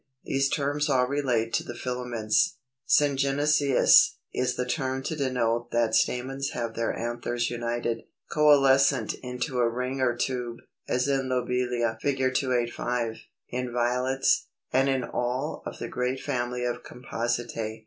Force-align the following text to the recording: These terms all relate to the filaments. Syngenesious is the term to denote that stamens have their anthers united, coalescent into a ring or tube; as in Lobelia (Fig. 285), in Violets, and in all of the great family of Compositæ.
These 0.23 0.49
terms 0.49 0.89
all 0.89 1.05
relate 1.05 1.53
to 1.53 1.63
the 1.63 1.75
filaments. 1.75 2.57
Syngenesious 2.87 4.15
is 4.33 4.55
the 4.55 4.65
term 4.65 5.03
to 5.03 5.15
denote 5.15 5.69
that 5.69 5.93
stamens 5.93 6.53
have 6.53 6.73
their 6.73 6.91
anthers 6.97 7.51
united, 7.51 8.05
coalescent 8.31 9.13
into 9.21 9.59
a 9.59 9.69
ring 9.69 10.01
or 10.01 10.15
tube; 10.15 10.57
as 10.87 11.07
in 11.07 11.29
Lobelia 11.29 11.99
(Fig. 12.01 12.17
285), 12.33 13.17
in 13.49 13.71
Violets, 13.71 14.47
and 14.73 14.89
in 14.89 15.03
all 15.03 15.61
of 15.67 15.77
the 15.77 15.87
great 15.87 16.19
family 16.19 16.65
of 16.65 16.81
Compositæ. 16.81 17.77